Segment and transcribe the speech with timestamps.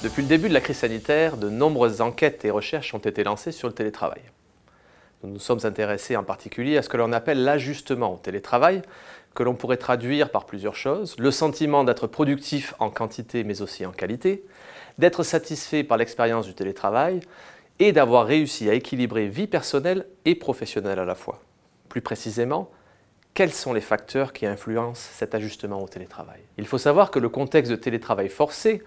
[0.00, 3.50] Depuis le début de la crise sanitaire, de nombreuses enquêtes et recherches ont été lancées
[3.50, 4.22] sur le télétravail.
[5.24, 8.82] Nous nous sommes intéressés en particulier à ce que l'on appelle l'ajustement au télétravail,
[9.34, 11.16] que l'on pourrait traduire par plusieurs choses.
[11.18, 14.44] Le sentiment d'être productif en quantité mais aussi en qualité,
[14.98, 17.18] d'être satisfait par l'expérience du télétravail
[17.80, 21.40] et d'avoir réussi à équilibrer vie personnelle et professionnelle à la fois.
[21.88, 22.70] Plus précisément,
[23.34, 26.40] quels sont les facteurs qui influencent cet ajustement au télétravail?
[26.56, 28.80] Il faut savoir que le contexte de télétravail forcé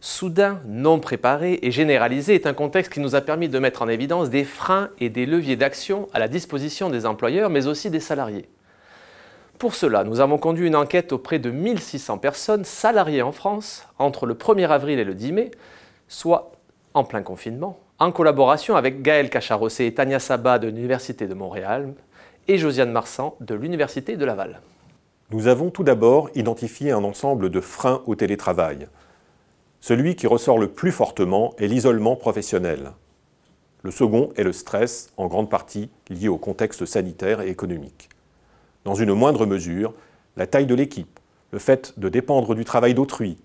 [0.00, 3.88] soudain, non préparé et généralisé est un contexte qui nous a permis de mettre en
[3.88, 8.00] évidence des freins et des leviers d'action à la disposition des employeurs, mais aussi des
[8.00, 8.48] salariés.
[9.58, 14.24] Pour cela, nous avons conduit une enquête auprès de 1600 personnes salariées en France entre
[14.24, 15.50] le 1er avril et le 10 mai,
[16.06, 16.52] soit
[16.94, 21.92] en plein confinement, en collaboration avec Gaël Cacharossé et Tania Sabat de l'Université de Montréal
[22.46, 24.60] et Josiane Marsan de l'Université de Laval.
[25.30, 28.86] Nous avons tout d'abord identifié un ensemble de freins au télétravail
[29.80, 32.92] celui qui ressort le plus fortement est l'isolement professionnel.
[33.82, 38.08] Le second est le stress, en grande partie lié au contexte sanitaire et économique.
[38.84, 39.94] Dans une moindre mesure,
[40.36, 41.20] la taille de l'équipe,
[41.52, 43.38] le fait de dépendre du travail d'autrui,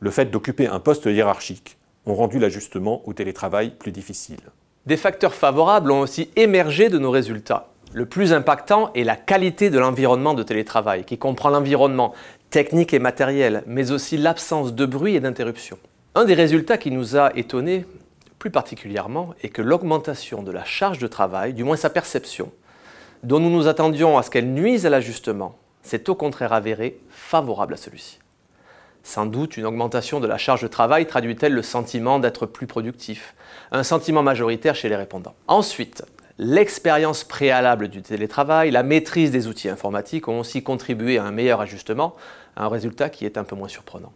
[0.00, 4.40] le fait d'occuper un poste hiérarchique ont rendu l'ajustement au télétravail plus difficile.
[4.86, 7.68] Des facteurs favorables ont aussi émergé de nos résultats.
[7.94, 12.12] Le plus impactant est la qualité de l'environnement de télétravail, qui comprend l'environnement
[12.54, 15.76] technique et matériel, mais aussi l'absence de bruit et d'interruption.
[16.14, 17.84] Un des résultats qui nous a étonnés
[18.38, 22.52] plus particulièrement est que l'augmentation de la charge de travail, du moins sa perception,
[23.24, 27.74] dont nous nous attendions à ce qu'elle nuise à l'ajustement, s'est au contraire avérée favorable
[27.74, 28.20] à celui-ci.
[29.02, 33.34] Sans doute, une augmentation de la charge de travail traduit-elle le sentiment d'être plus productif,
[33.72, 35.34] un sentiment majoritaire chez les répondants.
[35.48, 36.04] Ensuite,
[36.38, 41.60] L'expérience préalable du télétravail, la maîtrise des outils informatiques ont aussi contribué à un meilleur
[41.60, 42.16] ajustement,
[42.56, 44.12] un résultat qui est un peu moins surprenant.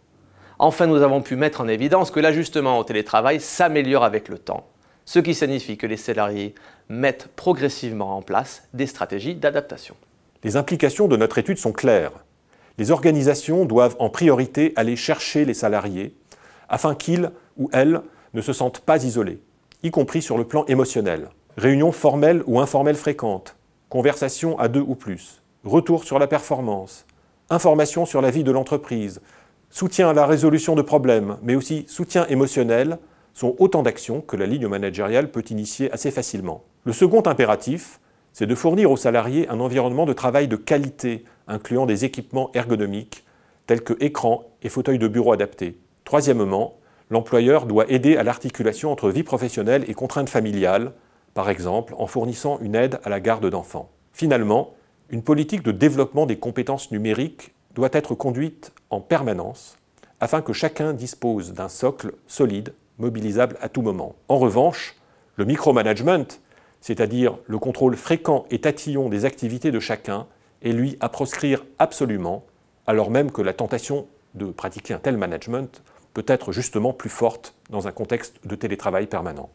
[0.57, 4.67] Enfin, nous avons pu mettre en évidence que l'ajustement au télétravail s'améliore avec le temps,
[5.05, 6.55] ce qui signifie que les salariés
[6.89, 9.95] mettent progressivement en place des stratégies d'adaptation.
[10.43, 12.11] Les implications de notre étude sont claires.
[12.77, 16.13] Les organisations doivent en priorité aller chercher les salariés
[16.67, 18.01] afin qu'ils ou elles
[18.33, 19.41] ne se sentent pas isolés,
[19.83, 21.29] y compris sur le plan émotionnel.
[21.57, 23.55] Réunions formelles ou informelles fréquentes,
[23.89, 27.05] conversations à deux ou plus, retour sur la performance,
[27.49, 29.19] information sur la vie de l'entreprise,
[29.69, 32.97] soutien à la résolution de problèmes, mais aussi soutien émotionnel,
[33.33, 36.63] sont autant d'actions que la ligne managériale peut initier assez facilement.
[36.85, 37.99] Le second impératif,
[38.31, 43.25] c'est de fournir aux salariés un environnement de travail de qualité, incluant des équipements ergonomiques,
[43.67, 45.77] tels que écrans et fauteuils de bureau adaptés.
[46.05, 46.75] Troisièmement,
[47.09, 50.93] l'employeur doit aider à l'articulation entre vie professionnelle et contraintes familiales,
[51.33, 53.89] par exemple en fournissant une aide à la garde d'enfants.
[54.13, 54.73] Finalement,
[55.09, 59.77] une politique de développement des compétences numériques doit être conduite en permanence
[60.19, 64.15] afin que chacun dispose d'un socle solide, mobilisable à tout moment.
[64.27, 64.97] En revanche,
[65.37, 66.25] le micromanagement,
[66.81, 70.27] c'est-à-dire le contrôle fréquent et tatillon des activités de chacun,
[70.61, 72.43] est lui à proscrire absolument,
[72.85, 75.81] alors même que la tentation de pratiquer un tel management
[76.13, 79.49] peut être justement plus forte dans un contexte de télétravail permanent.